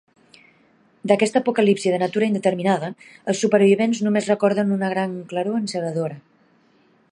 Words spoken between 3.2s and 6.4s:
els supervivents només recorden una gran claror encegadora.